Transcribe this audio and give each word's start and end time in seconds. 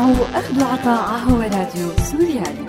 تسمعوا 0.00 0.38
أخذ 0.38 0.62
عطاء 0.62 1.18
هو 1.18 1.40
راديو 1.40 1.92
سوريالي. 2.10 2.66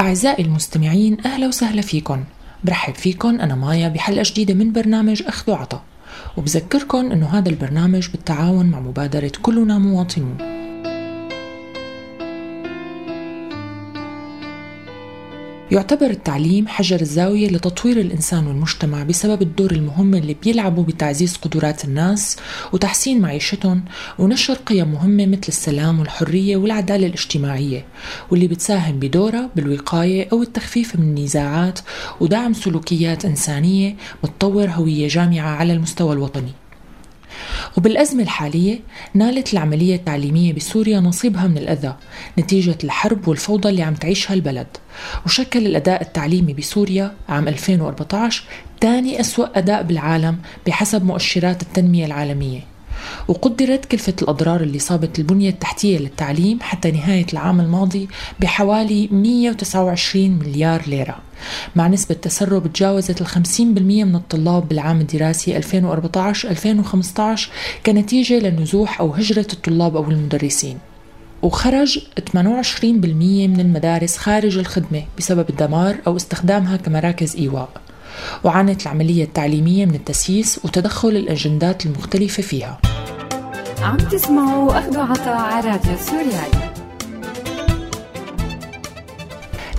أعزائي 0.00 0.44
المستمعين 0.44 1.16
أهلا 1.26 1.48
وسهلا 1.48 1.82
فيكم. 1.82 2.24
برحب 2.64 2.94
فيكم 2.94 3.40
أنا 3.40 3.54
مايا 3.54 3.88
بحلقة 3.88 4.22
جديدة 4.26 4.54
من 4.54 4.72
برنامج 4.72 5.22
أخذ 5.26 5.52
وعطا 5.52 5.82
وبذكركم 6.36 7.12
أنه 7.12 7.26
هذا 7.26 7.48
البرنامج 7.48 8.08
بالتعاون 8.08 8.66
مع 8.66 8.80
مبادرة 8.80 9.32
كلنا 9.42 9.78
مواطنون. 9.78 10.51
يعتبر 15.72 16.06
التعليم 16.10 16.68
حجر 16.68 17.00
الزاوية 17.00 17.48
لتطوير 17.48 18.00
الإنسان 18.00 18.46
والمجتمع 18.46 19.02
بسبب 19.02 19.42
الدور 19.42 19.70
المهم 19.70 20.14
اللي 20.14 20.36
بيلعبه 20.42 20.82
بتعزيز 20.82 21.36
قدرات 21.36 21.84
الناس 21.84 22.36
وتحسين 22.72 23.20
معيشتهم 23.20 23.84
ونشر 24.18 24.54
قيم 24.54 24.92
مهمة 24.92 25.26
مثل 25.26 25.48
السلام 25.48 26.00
والحرية 26.00 26.56
والعدالة 26.56 27.06
الاجتماعية 27.06 27.84
واللي 28.30 28.46
بتساهم 28.46 28.98
بدورها 28.98 29.50
بالوقاية 29.56 30.28
أو 30.32 30.42
التخفيف 30.42 30.96
من 30.96 31.02
النزاعات 31.02 31.78
ودعم 32.20 32.52
سلوكيات 32.52 33.24
إنسانية 33.24 33.96
بتطور 34.24 34.66
هوية 34.70 35.08
جامعة 35.08 35.50
على 35.50 35.72
المستوى 35.72 36.12
الوطني. 36.12 36.61
وبالأزمة 37.76 38.22
الحالية 38.22 38.80
نالت 39.14 39.52
العملية 39.52 39.96
التعليمية 39.96 40.52
بسوريا 40.52 41.00
نصيبها 41.00 41.46
من 41.46 41.58
الأذى 41.58 41.96
نتيجة 42.38 42.78
الحرب 42.84 43.28
والفوضى 43.28 43.68
اللي 43.68 43.82
عم 43.82 43.94
تعيشها 43.94 44.34
البلد. 44.34 44.66
وشكل 45.26 45.66
الأداء 45.66 46.02
التعليمي 46.02 46.52
بسوريا 46.52 47.14
عام 47.28 47.48
2014 47.48 48.44
ثاني 48.80 49.20
أسوأ 49.20 49.58
أداء 49.58 49.82
بالعالم 49.82 50.38
بحسب 50.66 51.04
مؤشرات 51.04 51.62
التنمية 51.62 52.06
العالمية. 52.06 52.71
وقدرت 53.28 53.84
كلفة 53.84 54.14
الأضرار 54.22 54.60
اللي 54.60 54.78
صابت 54.78 55.18
البنية 55.18 55.50
التحتية 55.50 55.98
للتعليم 55.98 56.58
حتى 56.60 56.90
نهاية 56.90 57.26
العام 57.32 57.60
الماضي 57.60 58.08
بحوالي 58.40 59.08
129 59.12 60.30
مليار 60.30 60.82
ليرة. 60.86 61.18
مع 61.76 61.88
نسبة 61.88 62.14
تسرب 62.14 62.72
تجاوزت 62.72 63.20
ال 63.20 63.26
50% 63.26 63.60
من 63.60 64.14
الطلاب 64.16 64.68
بالعام 64.68 65.00
الدراسي 65.00 65.60
2014-2015 65.60 67.48
كنتيجة 67.86 68.38
لنزوح 68.38 69.00
أو 69.00 69.10
هجرة 69.10 69.46
الطلاب 69.52 69.96
أو 69.96 70.10
المدرسين. 70.10 70.78
وخرج 71.42 71.98
28% 71.98 72.84
من 72.84 73.60
المدارس 73.60 74.16
خارج 74.16 74.58
الخدمة 74.58 75.02
بسبب 75.18 75.50
الدمار 75.50 75.96
أو 76.06 76.16
استخدامها 76.16 76.76
كمراكز 76.76 77.36
إيواء. 77.36 77.68
وعانت 78.44 78.82
العملية 78.82 79.24
التعليمية 79.24 79.86
من 79.86 79.94
التسييس 79.94 80.60
وتدخل 80.64 81.08
الأجندات 81.08 81.86
المختلفة 81.86 82.42
فيها. 82.42 82.91
عم 83.82 83.96
تسمعوا 83.96 84.78
أخذ 84.78 84.98
عطاء 84.98 85.36
على 85.36 85.70
راديو 85.70 85.96
سوريالي 85.96 86.72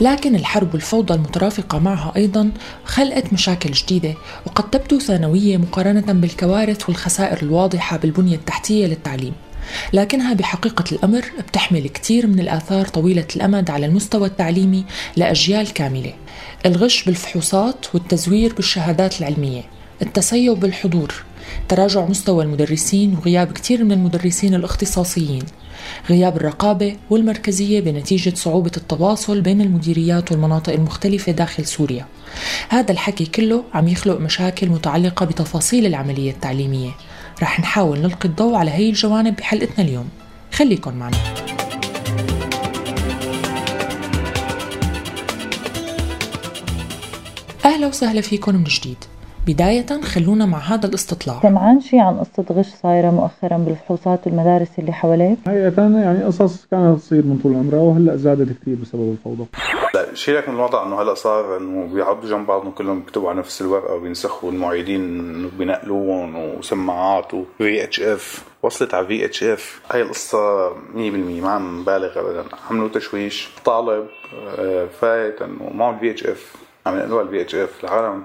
لكن 0.01 0.35
الحرب 0.35 0.73
والفوضى 0.73 1.13
المترافقة 1.13 1.79
معها 1.79 2.13
أيضا 2.15 2.51
خلقت 2.85 3.33
مشاكل 3.33 3.71
جديدة 3.71 4.13
وقد 4.45 4.69
تبدو 4.69 4.99
ثانوية 4.99 5.57
مقارنة 5.57 6.13
بالكوارث 6.13 6.89
والخسائر 6.89 7.41
الواضحة 7.43 7.97
بالبنية 7.97 8.35
التحتية 8.35 8.85
للتعليم. 8.85 9.33
لكنها 9.93 10.33
بحقيقة 10.33 10.83
الأمر 10.91 11.25
بتحمل 11.47 11.87
كثير 11.87 12.27
من 12.27 12.39
الآثار 12.39 12.87
طويلة 12.87 13.27
الأمد 13.35 13.69
على 13.69 13.85
المستوى 13.85 14.27
التعليمي 14.27 14.85
لأجيال 15.17 15.73
كاملة. 15.73 16.13
الغش 16.65 17.03
بالفحوصات 17.03 17.85
والتزوير 17.93 18.53
بالشهادات 18.53 19.21
العلمية 19.21 19.61
التسيب 20.01 20.59
بالحضور 20.59 21.23
تراجع 21.69 22.05
مستوى 22.05 22.43
المدرسين 22.43 23.17
وغياب 23.17 23.51
كثير 23.51 23.83
من 23.83 23.91
المدرسين 23.91 24.53
الاختصاصيين. 24.53 25.43
غياب 26.09 26.37
الرقابة 26.37 26.95
والمركزية 27.09 27.79
بنتيجة 27.79 28.33
صعوبة 28.35 28.71
التواصل 28.77 29.41
بين 29.41 29.61
المديريات 29.61 30.31
والمناطق 30.31 30.73
المختلفة 30.73 31.31
داخل 31.31 31.65
سوريا. 31.65 32.05
هذا 32.69 32.91
الحكي 32.91 33.25
كله 33.25 33.63
عم 33.73 33.87
يخلق 33.87 34.19
مشاكل 34.19 34.69
متعلقة 34.69 35.25
بتفاصيل 35.25 35.85
العملية 35.85 36.31
التعليمية. 36.31 36.91
رح 37.41 37.59
نحاول 37.59 37.99
نلقي 37.99 38.29
الضوء 38.29 38.55
على 38.55 38.71
هي 38.71 38.89
الجوانب 38.89 39.35
بحلقتنا 39.35 39.85
اليوم. 39.85 40.09
خليكن 40.53 40.93
معنا. 40.93 41.17
أهلا 47.65 47.87
وسهلا 47.87 48.21
فيكم 48.21 48.55
من 48.55 48.63
جديد. 48.63 48.97
بداية 49.47 50.01
خلونا 50.01 50.45
مع 50.45 50.57
هذا 50.57 50.87
الاستطلاع. 50.87 51.39
سمعان 51.41 51.79
شي 51.81 51.99
عن 51.99 52.19
قصة 52.19 52.45
غش 52.51 52.67
صايرة 52.83 53.09
مؤخرا 53.09 53.57
بالفحوصات 53.57 54.27
والمدارس 54.27 54.67
اللي 54.79 54.93
حواليك؟ 54.93 55.37
حقيقة 55.45 55.99
يعني 55.99 56.23
قصص 56.23 56.65
كانت 56.71 56.99
تصير 56.99 57.25
من 57.25 57.39
طول 57.43 57.55
عمرها 57.55 57.79
وهلأ 57.79 58.15
زادت 58.15 58.61
كثير 58.61 58.75
بسبب 58.75 59.11
الفوضى. 59.11 59.45
لا 59.93 60.15
شيلك 60.15 60.49
من 60.49 60.55
الوضع 60.55 60.87
إنه 60.87 61.01
هلأ 61.01 61.13
صار 61.13 61.57
إنه 61.57 61.93
بيقعدوا 61.93 62.29
جنب 62.29 62.47
بعضهم 62.47 62.71
كلهم 62.71 62.99
بيكتبوا 62.99 63.29
على 63.29 63.39
نفس 63.39 63.61
الورقة 63.61 63.93
وبينسخوا 63.93 64.51
المعيدين 64.51 65.49
بينقلوهم 65.49 66.35
وسماعات 66.35 67.33
وفي 67.33 67.83
اتش 67.83 68.01
اف 68.01 68.43
وصلت 68.63 68.93
على 68.93 69.07
في 69.07 69.25
اتش 69.25 69.43
اف 69.43 69.81
هاي 69.91 70.01
القصة 70.01 70.69
100% 70.69 70.73
ما 70.95 71.49
عم 71.49 71.79
نبالغ 71.81 72.19
ابدا. 72.19 72.43
عملوا 72.69 72.89
تشويش. 72.89 73.49
طالب 73.65 74.07
آه، 74.59 74.87
فايت 75.01 75.41
إنه 75.41 75.69
معه 75.73 75.89
الفي 75.95 76.11
اتش 76.11 76.23
اف 76.23 76.55
عم 76.85 76.95
ينقلوها 76.95 77.21
الفي 77.23 77.41
اتش 77.41 77.55
اف 77.55 77.83
العالم 77.83 78.05
عم 78.05 78.23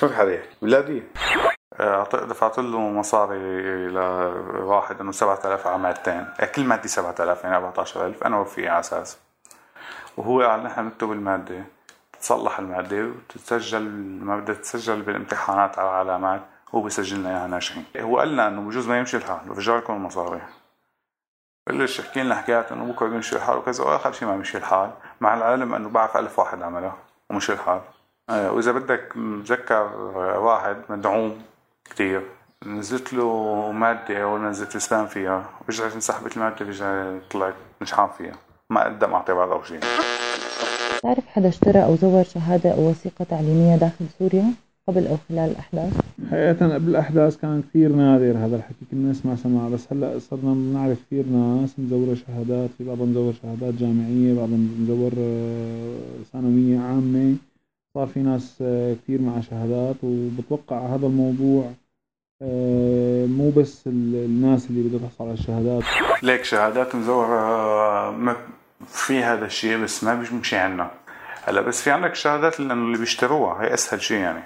حدا 0.00 0.34
يحكي 0.34 0.56
بلادي 0.62 1.02
آه، 1.80 2.04
دفعت 2.12 2.58
له 2.58 2.78
مصاري 2.80 3.88
لواحد 3.88 5.00
إنه 5.00 5.12
7000 5.12 5.66
على 5.66 5.78
مادتين 5.78 6.26
كل 6.54 6.64
مادة 6.64 6.88
7000 6.88 7.44
يعني 7.44 7.56
14000 7.56 8.24
أنا 8.24 8.38
وفيه 8.38 8.70
على 8.70 8.80
أساس. 8.80 9.18
وهو 10.16 10.42
قال 10.42 10.62
نحن 10.62 10.86
نكتب 10.86 11.12
المادة. 11.12 11.64
تتصلح 12.12 12.58
المادة 12.58 13.06
وتتسجل 13.06 13.82
ما 14.22 14.36
بدها 14.36 14.54
تتسجل 14.54 15.02
بالامتحانات 15.02 15.78
على 15.78 15.88
علامات 15.88 16.42
هو 16.74 16.82
بيسجل 16.82 17.18
لنا 17.18 17.30
إياها 17.30 17.46
ناجحين 17.46 17.84
هو 17.96 18.18
قال 18.18 18.28
لنا 18.28 18.48
إنه 18.48 18.60
بجوز 18.60 18.88
ما 18.88 18.98
يمشي 18.98 19.16
الحال. 19.16 19.50
ورجع 19.50 19.76
لكم 19.76 19.92
المصاري 19.92 20.40
بلش 21.66 21.98
يحكي 21.98 22.22
لنا؟ 22.22 22.34
حكايات 22.34 22.72
إنه 22.72 22.92
بكرة 22.92 23.06
بيمشي 23.06 23.36
الحال 23.36 23.58
وكذا. 23.58 23.84
واخر 23.84 24.12
شيء 24.12 24.28
ما 24.28 24.36
مشي 24.36 24.58
الحال. 24.58 24.90
مع 25.20 25.34
العلم 25.34 25.74
إنه 25.74 25.88
بعرف 25.88 26.16
ألف 26.16 26.38
واحد 26.38 26.62
عملها 26.62 26.96
ومشي 27.30 27.52
الحال. 27.52 27.80
آه، 27.80 28.01
وإذا 28.32 28.72
بدك 28.72 29.16
متذكر 29.16 29.96
واحد 30.38 30.76
مدعوم 30.88 31.34
كثير 31.90 32.22
نزلت 32.66 33.14
له 33.14 33.72
مادة 33.72 34.22
أول 34.22 34.40
ما 34.40 34.50
نزلت 34.50 34.70
الإسلام 34.70 35.06
فيها 35.06 35.44
رجعت 35.68 35.94
انسحبت 35.94 36.36
المادة 36.36 36.66
رجعت 36.66 37.22
طلعت 37.30 37.54
نجحان 37.82 38.08
فيها 38.18 38.34
ما 38.70 38.84
قدم 38.84 39.12
اعتبار 39.14 39.52
أو 39.52 39.62
شيء 39.62 39.80
تعرف 41.02 41.26
حدا 41.26 41.48
اشترى 41.48 41.84
أو 41.84 41.96
زور 41.96 42.22
شهادة 42.22 42.70
أو 42.70 42.90
وثيقة 42.90 43.24
تعليمية 43.24 43.76
داخل 43.76 44.04
سوريا 44.18 44.44
قبل 44.88 45.06
أو 45.06 45.16
خلال 45.28 45.50
الأحداث؟ 45.50 45.92
حقيقة 46.30 46.74
قبل 46.74 46.88
الأحداث 46.88 47.36
كان 47.36 47.62
كثير 47.62 47.92
نادر 47.92 48.38
هذا 48.38 48.56
الحكي 48.56 48.84
كنا 48.90 49.10
نسمع 49.10 49.34
سماع 49.34 49.68
بس 49.68 49.92
هلأ 49.92 50.18
صرنا 50.18 50.54
بنعرف 50.54 50.98
كثير 51.06 51.26
ناس 51.26 51.78
مزورة 51.78 52.14
شهادات 52.14 52.70
في 52.78 52.84
بعضهم 52.84 53.10
مزور 53.10 53.32
شهادات 53.42 53.74
جامعية 53.74 54.34
بعضهم 54.34 54.76
مزور 54.80 55.12
آه، 55.18 56.22
ثانوية 56.32 56.80
عامة 56.80 57.36
صار 57.94 58.06
في 58.06 58.20
ناس 58.20 58.58
آه، 58.62 58.94
كثير 58.94 59.20
مع 59.20 59.40
شهادات 59.40 59.96
وبتوقع 60.02 60.76
هذا 60.78 61.06
الموضوع 61.06 61.72
آه، 62.42 63.26
مو 63.26 63.50
بس 63.50 63.86
الناس 63.86 64.70
اللي 64.70 64.88
بدها 64.88 65.08
تحصل 65.08 65.24
على 65.24 65.32
الشهادات. 65.32 65.82
ليك 66.22 66.44
شهادات 66.44 66.94
مزورة 66.94 68.36
في 68.86 69.22
هذا 69.22 69.46
الشيء 69.46 69.78
بس 69.78 70.04
ما 70.04 70.14
بيمشي 70.14 70.56
عنا. 70.56 70.90
هلا 71.44 71.60
بس 71.60 71.82
في 71.82 71.90
عندك 71.90 72.14
شهادات 72.14 72.60
اللي 72.60 72.98
بيشتروها 72.98 73.62
هي 73.62 73.74
أسهل 73.74 74.02
شيء 74.02 74.18
يعني. 74.18 74.42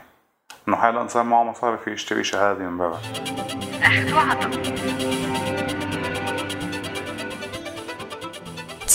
إنه 0.69 0.76
حالا 0.76 1.06
صار 1.06 1.22
معه 1.22 1.44
مصاري 1.44 1.78
في 1.78 1.90
يشتري 1.92 2.25
شهادة 2.25 2.69
من 2.69 2.78
برا. 2.78 3.00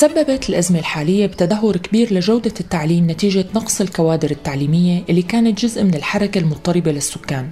تسببت 0.01 0.49
الأزمة 0.49 0.79
الحالية 0.79 1.25
بتدهور 1.25 1.77
كبير 1.77 2.13
لجودة 2.13 2.53
التعليم 2.59 3.11
نتيجة 3.11 3.45
نقص 3.55 3.81
الكوادر 3.81 4.31
التعليمية 4.31 5.03
اللي 5.09 5.21
كانت 5.21 5.61
جزء 5.65 5.83
من 5.83 5.95
الحركة 5.95 6.39
المضطربة 6.39 6.91
للسكان 6.91 7.49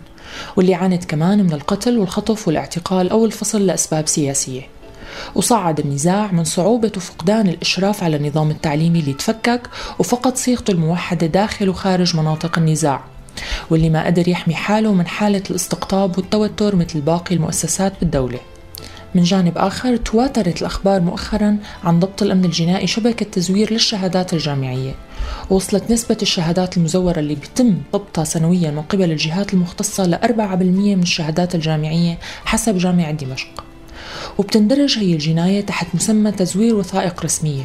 واللي 0.56 0.74
عانت 0.74 1.06
كمان 1.06 1.44
من 1.44 1.54
القتل 1.54 1.98
والخطف 1.98 2.48
والاعتقال 2.48 3.10
أو 3.10 3.26
الفصل 3.26 3.66
لأسباب 3.66 4.08
سياسية. 4.08 4.62
وصعد 5.36 5.80
النزاع 5.80 6.32
من 6.32 6.44
صعوبة 6.44 6.92
وفقدان 6.98 7.48
الإشراف 7.48 8.04
على 8.04 8.16
النظام 8.16 8.52
التعليمي 8.52 9.00
اللي 9.00 9.14
تفكك 9.14 9.62
وفقد 10.00 10.38
صيغته 10.38 10.72
الموحدة 10.72 11.28
داخل 11.28 11.70
وخارج 11.70 12.16
مناطق 12.18 12.58
النزاع 12.58 13.04
واللي 13.70 13.90
ما 13.90 14.06
قدر 14.06 14.28
يحمي 14.28 14.56
حاله 14.56 14.94
من 14.94 15.08
حالة 15.08 15.44
الاستقطاب 15.50 16.18
والتوتر 16.18 16.76
مثل 16.76 17.02
باقي 17.02 17.36
المؤسسات 17.36 17.94
بالدولة. 18.02 18.40
من 19.16 19.24
جانب 19.24 19.58
آخر 19.58 19.98
تواترت 19.98 20.62
الأخبار 20.62 21.02
مؤخرا 21.02 21.58
عن 21.84 22.00
ضبط 22.00 22.24
الأمن 22.24 22.46
الجنائي 22.46 22.88
شبكة 22.88 23.26
تزوير 23.26 23.74
للشهادات 23.74 24.34
الجامعية. 24.34 24.96
وصلت 25.50 25.92
نسبة 25.92 26.18
الشهادات 26.22 26.78
المزورة 26.78 27.20
اللي 27.20 27.36
بيتم 27.36 27.78
ضبطها 27.94 28.24
سنويا 28.24 28.72
من 28.72 28.82
قبل 28.82 29.12
الجهات 29.12 29.54
المختصة 29.54 30.06
ل 30.06 30.16
4% 30.16 30.96
من 30.96 31.02
الشهادات 31.02 31.56
الجامعية 31.56 32.18
حسب 32.46 32.78
جامعة 32.78 33.12
دمشق. 33.12 33.64
وبتندرج 34.38 34.98
هي 35.00 35.14
الجناية 35.14 35.62
تحت 35.62 35.88
مسمى 35.94 36.32
تزوير 36.32 36.76
وثائق 36.76 37.24
رسمية. 37.24 37.64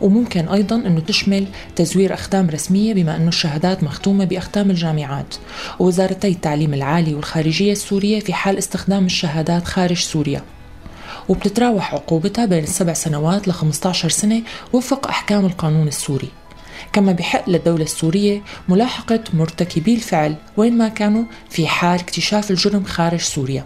وممكن 0.00 0.48
أيضا 0.48 0.76
أنه 0.76 1.00
تشمل 1.00 1.46
تزوير 1.76 2.14
أختام 2.14 2.50
رسمية 2.50 2.94
بما 2.94 3.16
أنه 3.16 3.28
الشهادات 3.28 3.82
مختومة 3.82 4.24
بأختام 4.24 4.70
الجامعات. 4.70 5.34
ووزارتي 5.78 6.28
التعليم 6.28 6.74
العالي 6.74 7.14
والخارجية 7.14 7.72
السورية 7.72 8.20
في 8.20 8.32
حال 8.32 8.58
استخدام 8.58 9.06
الشهادات 9.06 9.64
خارج 9.64 9.98
سوريا. 9.98 10.42
وبتتراوح 11.28 11.94
عقوبتها 11.94 12.46
بين 12.46 12.64
السبع 12.64 12.92
سنوات 12.92 13.48
ل 13.48 13.52
15 13.52 14.08
سنة 14.08 14.42
وفق 14.72 15.08
أحكام 15.08 15.46
القانون 15.46 15.88
السوري. 15.88 16.28
كما 16.92 17.12
بحق 17.12 17.48
للدولة 17.48 17.82
السورية 17.82 18.42
ملاحقة 18.68 19.20
مرتكبي 19.34 19.94
الفعل 19.94 20.36
وين 20.56 20.78
ما 20.78 20.88
كانوا 20.88 21.24
في 21.50 21.66
حال 21.66 22.00
اكتشاف 22.00 22.50
الجرم 22.50 22.84
خارج 22.84 23.20
سوريا. 23.20 23.64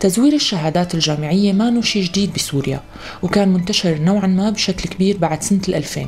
تزوير 0.00 0.32
الشهادات 0.32 0.94
الجامعية 0.94 1.52
ما 1.52 1.80
شيء 1.80 2.04
جديد 2.04 2.32
بسوريا 2.32 2.80
وكان 3.22 3.48
منتشر 3.48 3.98
نوعا 3.98 4.26
ما 4.26 4.50
بشكل 4.50 4.88
كبير 4.88 5.16
بعد 5.16 5.42
سنة 5.42 5.60
2000 5.68 6.06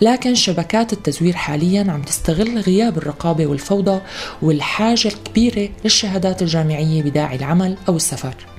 لكن 0.00 0.34
شبكات 0.34 0.92
التزوير 0.92 1.36
حاليا 1.36 1.92
عم 1.92 2.02
تستغل 2.02 2.58
غياب 2.58 2.98
الرقابة 2.98 3.46
والفوضى 3.46 4.00
والحاجة 4.42 5.08
الكبيرة 5.08 5.68
للشهادات 5.84 6.42
الجامعية 6.42 7.02
بداعي 7.02 7.36
العمل 7.36 7.76
أو 7.88 7.96
السفر. 7.96 8.49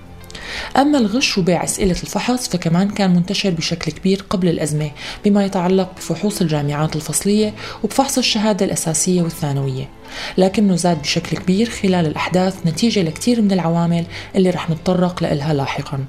أما 0.77 0.97
الغش 0.97 1.37
وبيع 1.37 1.63
أسئلة 1.63 1.91
الفحص 1.91 2.49
فكمان 2.49 2.89
كان 2.89 3.13
منتشر 3.13 3.49
بشكل 3.49 3.91
كبير 3.91 4.25
قبل 4.29 4.47
الأزمة 4.47 4.91
بما 5.25 5.45
يتعلق 5.45 5.95
بفحوص 5.97 6.41
الجامعات 6.41 6.95
الفصلية 6.95 7.53
وبفحص 7.83 8.17
الشهادة 8.17 8.65
الأساسية 8.65 9.21
والثانوية. 9.21 9.89
لكنه 10.37 10.75
زاد 10.75 11.01
بشكل 11.01 11.37
كبير 11.37 11.69
خلال 11.69 12.05
الأحداث 12.05 12.55
نتيجة 12.65 13.01
لكثير 13.03 13.41
من 13.41 13.51
العوامل 13.51 14.05
اللي 14.35 14.49
رح 14.49 14.69
نتطرق 14.69 15.23
لها 15.23 15.53
لاحقا. 15.53 16.05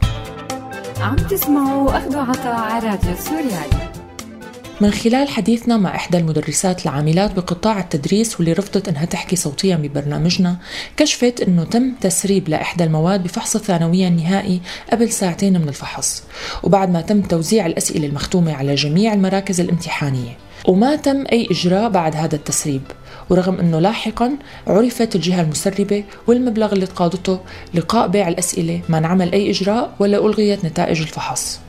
عم 1.01 1.17
تسمعوا 1.17 1.97
أخذوا 1.99 2.23
عطاء 2.23 2.55
على 2.55 2.89
راديو 2.89 3.15
سوريالي. 3.17 3.92
من 4.81 4.91
خلال 4.91 5.29
حديثنا 5.29 5.77
مع 5.77 5.95
إحدى 5.95 6.19
المدرسات 6.19 6.85
العاملات 6.85 7.35
بقطاع 7.35 7.81
التدريس 7.81 8.37
واللي 8.37 8.53
رفضت 8.53 8.89
أنها 8.89 9.05
تحكي 9.05 9.37
صوتيا 9.37 9.77
ببرنامجنا 9.77 10.57
كشفت 10.97 11.41
أنه 11.41 11.65
تم 11.65 11.93
تسريب 12.01 12.49
لإحدى 12.49 12.85
المواد 12.85 13.23
بفحص 13.23 13.57
الثانوية 13.57 14.09
النهائي 14.09 14.61
قبل 14.93 15.11
ساعتين 15.11 15.61
من 15.61 15.69
الفحص. 15.69 16.23
وبعد 16.63 16.91
ما 16.91 17.01
تم 17.01 17.23
توزيع 17.23 17.67
الأسئلة 17.67 18.07
المختومة 18.07 18.53
على 18.53 18.75
جميع 18.75 19.13
المراكز 19.13 19.61
الامتحانية. 19.61 20.37
وما 20.69 20.97
تم 20.97 21.25
أي 21.33 21.49
إجراء 21.51 21.91
بعد 21.91 22.17
هذا 22.17 22.35
التسريب. 22.35 22.83
ورغم 23.31 23.61
أنه 23.61 23.79
لاحقا 23.79 24.37
عرفت 24.67 25.17
الجهة 25.17 25.41
المسربة 25.41 26.05
والمبلغ 26.27 26.73
اللي 26.73 26.87
تقاضته 26.87 27.41
لقاء 27.75 28.09
بيع 28.09 28.29
الأسئلة 28.29 28.81
ما 28.89 28.99
انعمل 28.99 29.33
أي 29.33 29.51
إجراء 29.51 29.95
ولا 29.99 30.27
ألغيت 30.27 30.65
نتائج 30.65 31.01
الفحص. 31.01 31.61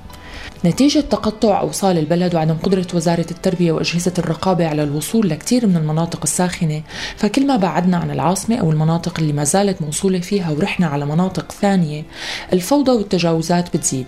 نتيجة 0.66 1.00
تقطع 1.00 1.60
أوصال 1.60 1.98
البلد 1.98 2.36
وعدم 2.36 2.58
قدرة 2.64 2.88
وزارة 2.94 3.26
التربية 3.32 3.72
وأجهزة 3.72 4.14
الرقابة 4.20 4.68
على 4.68 4.84
الوصول 4.84 5.30
لكثير 5.30 5.68
من 5.68 5.78
المناطق 5.78 6.20
الساخنة. 6.24 6.82
فكل 7.18 7.48
ما 7.48 7.56
بعدنا 7.56 7.98
عن 7.98 8.12
العاصمة 8.12 8.56
أو 8.56 8.72
المناطق 8.72 9.20
اللي 9.20 9.34
ما 9.34 9.44
زالت 9.44 9.82
موصولة 9.82 10.20
فيها 10.20 10.52
ورحنا 10.52 10.88
على 10.88 11.06
مناطق 11.06 11.52
ثانية 11.52 12.04
الفوضى 12.54 12.92
والتجاوزات 12.92 13.78
بتزيد 13.78 14.08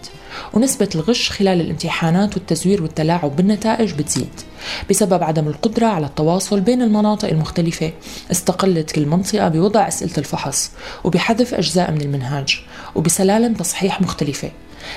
ونسبة 0.53 0.89
الغش 0.95 1.29
خلال 1.29 1.61
الامتحانات 1.61 2.35
والتزوير 2.35 2.83
والتلاعب 2.83 3.35
بالنتائج 3.35 3.93
بتزيد. 3.93 4.41
بسبب 4.89 5.23
عدم 5.23 5.47
القدرة 5.47 5.85
على 5.85 6.05
التواصل 6.05 6.61
بين 6.61 6.81
المناطق 6.81 7.29
المختلفة 7.29 7.91
استقلت 8.31 8.91
كل 8.91 9.05
منطقة 9.05 9.47
بوضع 9.47 9.87
أسئلة 9.87 10.13
الفحص 10.17 10.71
وبحذف 11.03 11.53
أجزاء 11.53 11.91
من 11.91 12.01
المنهاج 12.01 12.61
وبسلالم 12.95 13.53
تصحيح 13.53 14.01
مختلفة. 14.01 14.51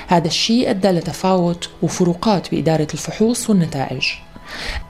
هذا 0.07 0.27
الشيء 0.27 0.69
أدى 0.69 0.87
لتفاوت 0.87 1.69
وفروقات 1.81 2.51
بإدارة 2.51 2.87
الفحوص 2.93 3.49
والنتائج. 3.49 4.07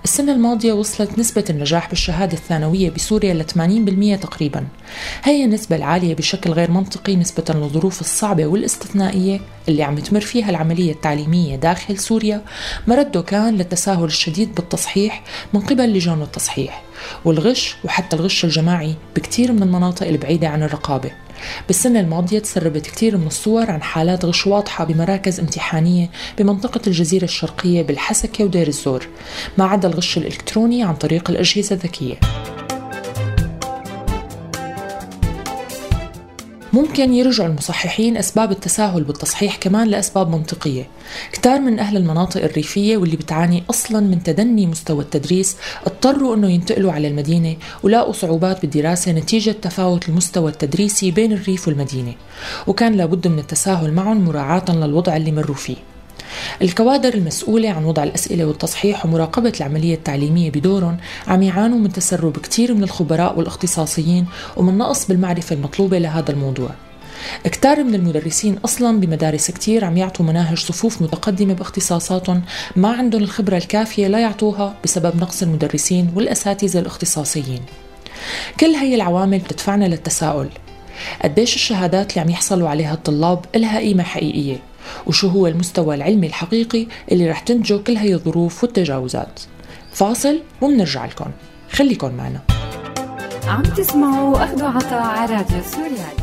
السنة 0.04 0.31
الماضية 0.31 0.74
وصلت 0.74 1.19
نسبة 1.19 1.44
النجاح 1.50 1.90
بالشهادة 1.90 2.34
الثانوية 2.34 2.90
بسوريا 2.90 3.34
ل 3.34 3.44
80% 3.44 4.19
تقريبا. 4.22 4.68
هي 5.24 5.46
النسبة 5.46 5.75
العالية 5.75 6.16
بشكل 6.16 6.51
غير 6.51 6.72
منطقي 6.72 7.16
نسبة 7.16 7.44
للظروف 7.50 8.01
الصعبة 8.01 8.46
والإستثنائية 8.46 9.42
اللي 9.69 9.84
عم 9.84 10.00
تمر 10.00 10.22
فيها 10.22 10.50
العملية 10.50 10.92
التعليمية 10.92 11.56
داخل 11.56 11.98
سوريا. 11.98 12.42
مرده 12.88 13.22
كان 13.22 13.56
للتساهل 13.56 14.06
الشديد 14.06 14.56
بالتصحيح 14.56 15.24
من 15.54 15.60
قبل 15.60 15.94
لجان 15.94 16.22
التصحيح 16.22 16.84
والغش 17.25 17.75
وحتى 17.84 18.16
الغش 18.16 18.45
الجماعي 18.45 18.95
بكثير 19.16 19.52
من 19.52 19.63
المناطق 19.63 20.07
البعيدة 20.07 20.48
عن 20.48 20.63
الرقابة. 20.63 21.12
بالسنة 21.68 22.00
الماضية 22.00 22.39
تسربت 22.39 22.88
كثير 22.88 23.18
من 23.18 23.27
الصور 23.27 23.71
عن 23.71 23.81
حالات 23.81 24.25
غش 24.25 24.47
واضحة 24.47 24.83
بمراكز 24.86 25.39
امتحانية 25.39 26.09
بمنطقة 26.38 26.81
الجزيرة 26.88 27.24
الشرقية 27.24 27.81
بالحسكة 27.81 28.44
ودير 28.44 28.68
الزور 28.68 29.07
ما 29.57 29.65
عدا 29.65 29.88
الغش 29.88 30.18
الإلكتروني 30.18 30.83
عن 30.83 30.95
طريق 30.95 31.30
الأجهزة 31.30 31.75
الذكية. 31.75 32.15
ممكن 36.74 37.13
يرجع 37.13 37.45
المصححين 37.45 38.18
أسباب 38.18 38.51
التساهل 38.51 39.04
بالتصحيح 39.04 39.56
كمان 39.56 39.88
لأسباب 39.88 40.30
منطقية. 40.30 40.88
كتار 41.31 41.60
من 41.60 41.80
أهل 41.80 41.98
المناطق 41.98 42.44
الريفية 42.44 42.98
واللي 42.98 43.16
بتعاني 43.16 43.63
أصلا 43.69 44.00
من 44.00 44.24
تدني 44.24 44.68
مستوى 44.68 45.04
التدريس 45.04 45.57
اضطروا 45.86 46.36
أنه 46.36 46.50
ينتقلوا 46.50 46.92
على 46.92 47.07
المدينة 47.07 47.56
ولاقوا 47.83 48.13
صعوبات 48.13 48.62
بالدراسة 48.62 49.12
نتيجة 49.12 49.51
تفاوت 49.51 50.10
المستوى 50.10 50.51
التدريسي 50.51 51.12
بين 51.12 51.33
الريف 51.33 51.68
والمدينة. 51.68 52.13
وكان 52.68 52.94
لابد 52.94 53.27
من 53.27 53.39
التساهل 53.39 53.94
معهم 53.94 54.25
مراعاة 54.25 54.66
للوضع 54.69 55.18
اللي 55.18 55.31
مروا 55.31 55.56
فيه. 55.56 55.77
الكوادر 56.62 57.13
المسؤولة 57.13 57.69
عن 57.69 57.85
وضع 57.85 58.04
الأسئلة 58.04 58.45
والتصحيح 58.45 59.06
ومراقبة 59.06 59.54
العملية 59.59 59.95
التعليمية 59.95 60.52
بدورهم 60.52 60.97
عم 61.28 61.44
يعانوا 61.44 61.78
من 61.80 61.94
تسرب 61.94 62.37
كثير 62.37 62.73
من 62.73 62.83
الخبراء 62.83 63.37
والاختصاصيين 63.37 64.25
ومن 64.57 64.78
نقص 64.78 65.07
بالمعرفة 65.07 65.56
المطلوبة 65.56 65.97
لهذا 65.97 66.31
الموضوع. 66.31 66.69
كتار 67.44 67.83
من 67.83 67.95
المدرسين 67.95 68.57
أصلا 68.66 68.99
بمدارس 68.99 69.52
كتير 69.52 69.85
عم 69.85 69.97
يعطوا 69.97 70.25
مناهج 70.25 70.57
صفوف 70.57 71.02
متقدمة 71.02 71.54
باختصاصاتهم 71.54 72.42
ما 72.75 72.90
عندهم 72.92 73.23
الخبرة 73.23 73.57
الكافية 73.57 74.07
لا 74.07 74.19
يعطوها 74.19 74.75
بسبب 74.83 75.16
نقص 75.16 75.42
المدرسين 75.42 76.11
والأساتذة 76.16 76.80
الاختصاصيين. 76.80 77.61
كل 78.59 78.66
هي 78.66 78.95
العوامل 78.95 79.40
بتدفعنا 79.40 79.85
للتساؤل. 79.85 80.49
قديش 81.23 81.56
الشهادات 81.56 82.11
اللي 82.11 82.21
عم 82.21 82.30
يحصلوا 82.30 82.69
عليها 82.69 82.94
الطلاب 82.94 83.45
إلها 83.56 83.80
قيمة 83.80 84.04
حقيقية؟ 84.04 84.69
وشو 85.08 85.28
هو 85.28 85.48
المستوى 85.48 85.96
العلمي 85.96 86.28
الحقيقي 86.28 86.88
اللي 87.12 87.30
رح 87.30 87.40
تنتجه 87.40 87.78
كل 87.78 87.98
هي 87.98 88.14
الظروف 88.14 88.64
والتجاوزات. 88.64 89.40
فاصل 89.92 90.40
ومنرجع 90.62 91.06
لكم. 91.06 91.31
خليكن 91.72 92.12
معنا. 92.18 92.40
عم 93.48 93.64
تسمعوا 93.64 94.44
أخذوا 94.44 94.68
عطاء 94.68 95.02
على 95.02 95.36
راديو 95.36 95.62
سوريالي. 95.64 96.19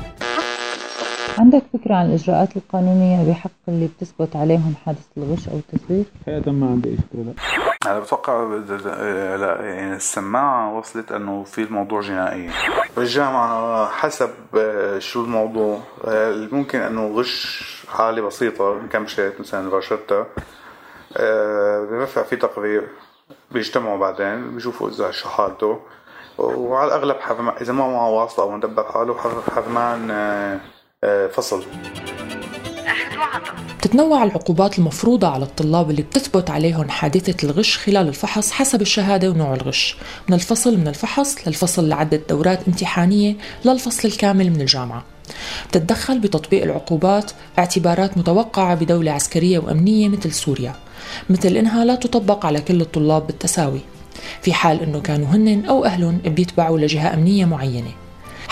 عندك 1.38 1.62
فكرة 1.72 1.94
عن 1.94 2.06
الإجراءات 2.06 2.56
القانونية 2.56 3.30
بحق 3.30 3.50
اللي 3.68 3.86
بتثبت 3.86 4.36
عليهم 4.36 4.74
حادث 4.84 5.06
الغش 5.16 5.48
أو 5.48 5.58
التزوير؟ 5.58 6.04
حقيقة 6.26 6.52
ما 6.52 6.66
عندي 6.66 6.88
أي 6.88 6.96
فكرة. 6.96 7.22
لا 7.22 7.32
أنا 7.86 8.00
بتوقع 8.00 8.42
لا 9.36 9.58
يعني 9.62 9.96
السماعة 9.96 10.74
وصلت 10.74 11.12
إنه 11.12 11.44
في 11.44 11.62
الموضوع 11.62 12.00
جنائي. 12.00 12.50
بالجامعة 12.96 13.88
حسب 13.88 14.30
شو 14.98 15.24
الموضوع. 15.24 15.80
ممكن 16.52 16.80
إنه 16.80 17.06
غش 17.18 17.86
حالة 17.88 18.22
بسيطة 18.22 18.72
انكمشت 18.72 19.34
مثلا 19.40 19.70
باشرتها 19.70 20.26
برفع 21.90 22.22
في 22.22 22.36
تقرير 22.36 22.88
بيجتمعوا 23.50 23.98
بعدين 23.98 24.54
بيشوفوا 24.54 24.88
إذا 24.88 25.10
شو 25.10 25.28
حالته. 25.28 25.80
وعلى 26.38 26.88
الأغلب 26.88 27.16
حرمان 27.20 27.54
إذا 27.60 27.72
ما 27.72 27.88
معه 27.88 28.10
واسطه 28.10 28.42
أو 28.42 28.50
مدبر 28.50 28.84
حاله 28.84 29.16
حرمان 29.54 30.60
فصل. 31.32 31.64
بتتنوع 33.78 34.24
العقوبات 34.24 34.78
المفروضة 34.78 35.28
على 35.28 35.44
الطلاب 35.44 35.90
اللي 35.90 36.02
بتثبت 36.02 36.50
عليهم 36.50 36.88
حادثة 36.88 37.46
الغش 37.46 37.78
خلال 37.78 38.08
الفحص 38.08 38.50
حسب 38.50 38.80
الشهادة 38.82 39.30
ونوع 39.30 39.54
الغش. 39.54 39.96
من 40.28 40.34
الفصل 40.34 40.78
من 40.78 40.88
الفحص 40.88 41.36
للفصل 41.46 41.88
لعدة 41.88 42.20
دورات 42.28 42.68
امتحانية 42.68 43.36
للفصل 43.64 44.08
الكامل 44.08 44.50
من 44.50 44.60
الجامعة. 44.60 45.04
بتتدخل 45.68 46.18
بتطبيق 46.18 46.62
العقوبات 46.62 47.32
اعتبارات 47.58 48.18
متوقعة 48.18 48.74
بدولة 48.74 49.12
عسكرية 49.12 49.58
وأمنية 49.58 50.08
مثل 50.08 50.32
سوريا 50.32 50.74
مثل 51.30 51.56
إنها 51.56 51.84
لا 51.84 51.94
تطبق 51.94 52.46
على 52.46 52.60
كل 52.60 52.80
الطلاب 52.80 53.26
بالتساوي. 53.26 53.80
في 54.42 54.52
حال 54.52 54.82
أنه 54.82 55.00
كانوا 55.00 55.26
هن 55.26 55.64
أو 55.64 55.84
أهلهم 55.84 56.18
بيتبعوا 56.18 56.78
لجهة 56.78 57.14
أمنية 57.14 57.44
معينة. 57.44 57.90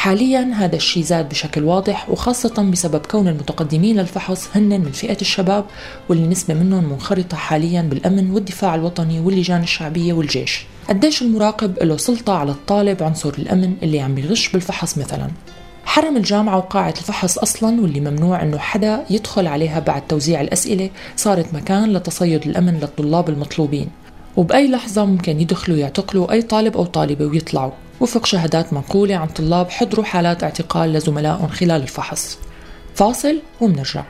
حاليا 0.05 0.51
هذا 0.55 0.77
الشيء 0.77 1.03
زاد 1.03 1.29
بشكل 1.29 1.65
واضح 1.65 2.11
وخاصة 2.11 2.71
بسبب 2.71 3.07
كون 3.07 3.29
المتقدمين 3.29 3.97
للفحص 3.97 4.49
هن 4.55 4.81
من 4.81 4.93
فئة 4.93 5.17
الشباب 5.21 5.65
واللي 6.09 6.27
نسبة 6.27 6.55
منهم 6.55 6.85
منخرطة 6.85 7.37
حاليا 7.37 7.83
بالأمن 7.83 8.31
والدفاع 8.31 8.75
الوطني 8.75 9.21
واللجان 9.21 9.63
الشعبية 9.63 10.13
والجيش. 10.13 10.67
قديش 10.89 11.23
المراقب 11.23 11.83
له 11.83 11.97
سلطة 11.97 12.33
على 12.33 12.51
الطالب 12.51 13.03
عنصر 13.03 13.35
الأمن 13.39 13.75
اللي 13.83 14.01
عم 14.01 14.15
بيغش 14.15 14.49
بالفحص 14.49 14.99
مثلا. 14.99 15.31
حرم 15.85 16.17
الجامعة 16.17 16.57
وقاعة 16.57 16.95
الفحص 16.99 17.39
أصلا 17.39 17.81
واللي 17.81 18.01
ممنوع 18.01 18.43
أنه 18.43 18.59
حدا 18.59 19.05
يدخل 19.11 19.47
عليها 19.47 19.81
بعد 19.81 20.07
توزيع 20.07 20.41
الأسئلة 20.41 20.91
صارت 21.17 21.55
مكان 21.55 21.93
لتصيد 21.93 22.47
الأمن 22.47 22.81
للطلاب 22.81 23.29
المطلوبين. 23.29 23.89
وبأي 24.37 24.69
لحظة 24.69 25.05
ممكن 25.05 25.41
يدخلوا 25.41 25.77
يعتقلوا 25.77 26.33
أي 26.33 26.43
طالب 26.43 26.77
أو 26.77 26.85
طالبة 26.85 27.27
ويطلعوا. 27.27 27.73
وفق 28.01 28.27
شهادات 28.27 28.73
منقولة 28.73 29.17
عن 29.17 29.27
طلاب 29.27 29.71
حضروا 29.71 30.05
حالات 30.05 30.43
اعتقال 30.43 30.93
لزملائهم 30.93 31.47
خلال 31.47 31.83
الفحص. 31.83 32.39
فاصل 32.95 33.37
ومنرجع. 33.61 34.03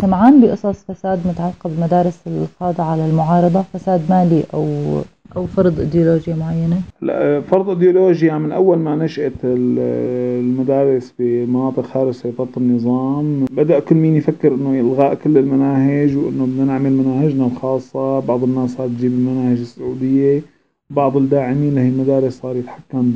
سمعان 0.00 0.40
بقصص 0.40 0.84
فساد 0.88 1.26
متعلقة 1.26 1.70
بالمدارس 1.70 2.18
الخاضعة 2.26 2.96
للمعارضة 2.96 3.64
فساد 3.74 4.02
مالي 4.10 4.42
أو 4.54 5.00
أو 5.36 5.46
فرض 5.46 5.80
إيديولوجيا 5.80 6.34
معينة؟ 6.34 6.80
لا 7.02 7.40
فرض 7.40 7.68
إيديولوجيا 7.68 8.34
من 8.34 8.52
أول 8.52 8.78
ما 8.78 8.96
نشأت 8.96 9.32
المدارس 9.44 11.12
بمناطق 11.18 11.86
خارج 11.86 12.14
سيطرة 12.14 12.48
النظام 12.56 13.44
بدأ 13.44 13.78
كل 13.78 13.94
مين 13.94 14.16
يفكر 14.16 14.54
إنه 14.54 14.80
إلغاء 14.80 15.14
كل 15.14 15.38
المناهج 15.38 16.16
وإنه 16.16 16.46
بدنا 16.46 16.64
نعمل 16.64 16.92
مناهجنا 16.92 17.46
الخاصة. 17.46 18.20
بعض 18.20 18.42
الناس 18.42 18.70
صارت 18.70 18.90
تجيب 18.90 19.12
المناهج 19.12 19.58
السعودية. 19.58 20.42
بعض 20.90 21.16
الداعمين 21.16 21.74
لهي 21.74 21.88
المدارس 21.88 22.32
صار 22.40 22.56
يتحكم 22.56 23.12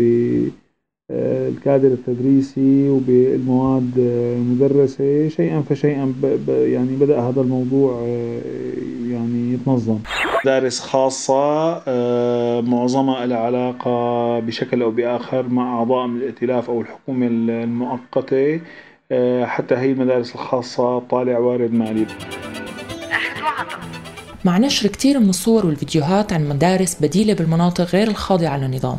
بالكادر 1.10 1.88
التدريسي 1.88 2.88
وبالمواد 2.88 3.90
المدرسة 4.38 5.28
شيئا 5.28 5.62
فشيئا 5.62 6.14
يعني 6.48 6.96
بدأ 6.96 7.20
هذا 7.20 7.40
الموضوع 7.40 8.00
يعني 9.10 9.52
يتنظم. 9.52 9.98
مدارس 10.44 10.80
خاصة 10.80 11.82
معظمها 12.60 13.26
لها 13.26 13.38
علاقة 13.38 14.38
بشكل 14.40 14.82
أو 14.82 14.90
بآخر 14.90 15.48
مع 15.48 15.78
أعضاء 15.78 16.06
من 16.06 16.16
الائتلاف 16.16 16.70
أو 16.70 16.80
الحكومة 16.80 17.26
المؤقتة 17.26 18.60
حتى 19.44 19.74
هي 19.74 19.92
المدارس 19.92 20.34
الخاصة 20.34 20.98
طالع 20.98 21.38
وارد 21.38 21.72
مالي 21.72 22.06
مع 24.44 24.58
نشر 24.58 24.88
كتير 24.88 25.20
من 25.20 25.28
الصور 25.28 25.66
والفيديوهات 25.66 26.32
عن 26.32 26.48
مدارس 26.48 26.96
بديلة 27.00 27.34
بالمناطق 27.34 27.84
غير 27.84 28.08
الخاضعة 28.08 28.56
للنظام. 28.56 28.98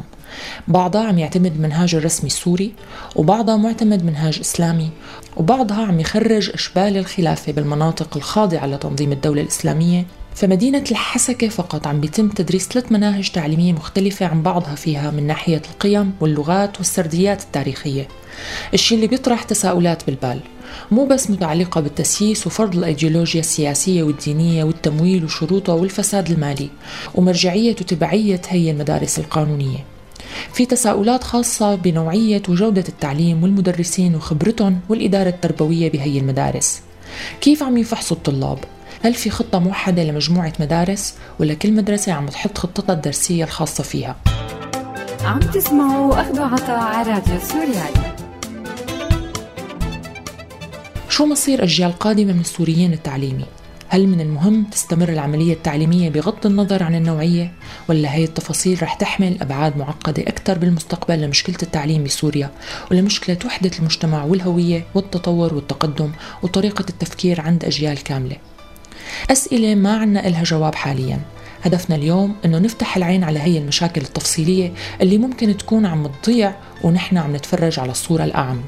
بعضها 0.68 1.08
عم 1.08 1.20
يعتمد 1.20 1.60
منهاج 1.60 1.96
الرسمي 1.96 2.28
السوري 2.28 2.74
وبعضها 3.16 3.58
معتمد 3.58 4.06
منهاج 4.06 4.40
إسلامي 4.40 4.90
وبعضها 5.38 5.86
عم 5.86 6.00
يخرج 6.00 6.50
أشبال 6.54 6.98
الخلافة 6.98 7.52
بالمناطق 7.52 8.18
الخاضعة 8.18 8.66
لتنظيم 8.66 9.12
الدولة 9.12 9.42
الإسلامية. 9.42 10.06
فمدينة 10.36 10.84
الحسكة 10.92 11.48
فقط 11.48 11.88
عم 11.88 12.02
بيتم 12.02 12.30
تدريس 12.30 12.68
ثلاث 12.68 12.92
مناهج 12.92 13.32
تعليمية 13.32 13.74
مختلفة 13.74 14.26
عن 14.26 14.42
بعضها 14.42 14.76
فيها 14.76 15.12
من 15.12 15.28
ناحية 15.28 15.62
القيم 15.72 16.14
واللغات 16.22 16.78
والسرديات 16.78 17.42
التاريخية. 17.42 18.08
الشيء 18.74 18.96
اللي 18.96 19.08
بيطرح 19.08 19.44
تساؤلات 19.44 20.06
بالبال. 20.06 20.40
مو 20.92 21.06
بس 21.06 21.30
متعلقة 21.30 21.82
بالتسييس 21.82 22.48
وفرض 22.48 22.76
الأيديولوجيا 22.76 23.40
السياسية 23.40 24.04
والدينية 24.04 24.64
والتمويل 24.64 25.26
وشروطها 25.26 25.76
والفساد 25.76 26.32
المالي 26.32 26.70
ومرجعية 27.16 27.76
وتبعية 27.82 28.42
هي 28.50 28.72
المدارس 28.72 29.20
القانونية. 29.20 29.86
في 30.54 30.66
تساؤلات 30.66 31.24
خاصة 31.24 31.76
بنوعية 31.76 32.42
وجودة 32.50 32.84
التعليم 32.90 33.44
والمدرسين 33.44 34.16
وخبرتهم 34.16 34.80
والإدارة 34.90 35.30
التربوية 35.30 35.92
بهي 35.92 36.18
المدارس. 36.20 36.82
كيف 37.42 37.64
عم 37.64 37.78
يفحصوا 37.78 38.18
الطلاب؟ 38.18 38.60
هل 39.04 39.14
في 39.14 39.30
خطة 39.30 39.60
موحدة 39.60 40.04
لمجموعة 40.04 40.54
مدارس 40.60 41.16
ولا 41.40 41.54
كل 41.54 41.74
مدرسة 41.74 42.14
عم 42.14 42.26
تحط 42.28 42.58
خطتها 42.58 42.94
الدرسية 42.94 43.44
الخاصة 43.44 43.84
فيها؟ 43.84 44.16
عم 45.24 45.40
تسمعوا 45.40 46.22
أخذ 46.22 46.40
عطاء 46.40 46.80
على 46.80 47.12
راديو 47.12 47.40
سوريالي 47.40 48.16
شو 51.10 51.26
مصير 51.26 51.64
أجيال 51.64 52.00
قادمة 52.00 52.34
من 52.34 52.40
السوريين 52.40 52.94
التعليمي؟ 52.94 53.46
هل 53.90 54.08
من 54.08 54.22
المهم 54.22 54.64
تستمر 54.64 55.10
العملية 55.10 55.54
التعليمية 55.54 56.10
بغض 56.10 56.46
النظر 56.46 56.84
عن 56.84 56.96
النوعية؟ 56.96 57.54
ولا 57.90 58.14
هي 58.14 58.24
التفاصيل 58.24 58.84
رح 58.84 58.94
تحمل 58.94 59.38
أبعاد 59.42 59.78
معقدة 59.78 60.24
أكثر 60.24 60.58
بالمستقبل 60.58 61.22
لمشكلة 61.22 61.58
التعليم 61.64 62.04
بسوريا 62.04 62.52
ولمشكلة 62.92 63.38
وحدة 63.46 63.72
المجتمع 63.80 64.24
والهوية 64.24 64.86
والتطور 64.94 65.54
والتقدم 65.54 66.12
وطريقة 66.44 66.86
التفكير 66.90 67.42
عند 67.42 67.66
أجيال 67.66 68.04
كاملة 68.04 68.53
أسئلة 69.32 69.76
ما 69.76 69.98
عنا 69.98 70.28
إلها 70.28 70.44
جواب 70.44 70.76
حالياً. 70.76 71.20
هدفنا 71.64 71.96
اليوم 71.96 72.36
إنه 72.46 72.58
نفتح 72.58 72.98
العين 72.98 73.24
على 73.24 73.40
هي 73.40 73.58
المشاكل 73.58 74.02
التفصيلية 74.02 74.74
اللي 75.02 75.18
ممكن 75.18 75.58
تكون 75.58 75.86
عم 75.86 76.08
تضيع 76.24 76.56
ونحن 76.84 77.18
عم 77.18 77.36
نتفرج 77.36 77.80
على 77.80 77.92
الصورة 77.92 78.24
الأعم. 78.24 78.62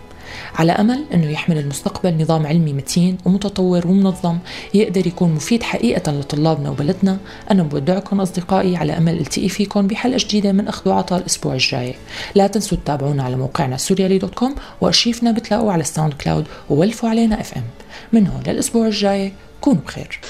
على 0.56 0.72
أمل 0.72 1.06
إنه 1.13 1.30
يحمل 1.30 1.58
المستقبل 1.58 2.22
نظام 2.22 2.48
علمي 2.48 2.74
متين 2.74 3.18
ومتطور 3.25 3.88
ومنظم 3.88 4.38
يقدر 4.74 5.08
يكون 5.08 5.32
مفيد 5.34 5.63
حقيقة 5.63 6.12
لطلابنا 6.12 6.70
وبلدنا. 6.70 7.18
أنا 7.51 7.63
بودعكم 7.63 8.22
أصدقائي 8.22 8.77
على 8.77 8.98
أمل 8.98 9.20
التقي 9.20 9.50
فيكم 9.50 9.88
بحلقة 9.88 10.18
جديدة 10.18 10.51
من 10.51 10.68
أخذ 10.68 10.89
وعطاء 10.89 11.20
الأسبوع 11.20 11.54
الجاي. 11.54 11.96
لا 12.36 12.48
تنسوا 12.48 12.77
تتابعونا 12.77 13.24
على 13.24 13.36
موقعنا 13.36 13.77
سوريالي 13.77 14.18
dot 14.18 14.34
com 14.34 14.56
وأرشيفنا 14.82 15.32
بتلاقوه 15.32 15.74
على 15.74 15.82
ال 15.82 16.14
SoundCloud 16.14 16.46
وولفوا 16.70 17.10
علينا 17.10 17.42
FM. 17.42 17.64
من 18.13 18.27
هون 18.27 18.44
للأسبوع 18.48 18.88
الجاي 18.88 19.34
كونوا 19.65 19.83
بخير 19.83 20.21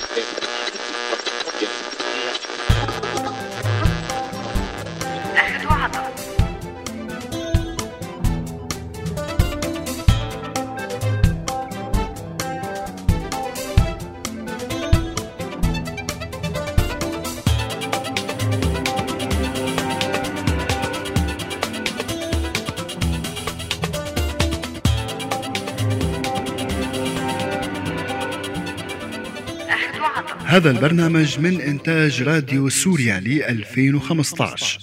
هذا 30.55 30.71
البرنامج 30.71 31.39
من 31.39 31.61
إنتاج 31.61 32.23
راديو 32.23 32.69
سوريالي 32.69 33.49
2015 33.49 34.79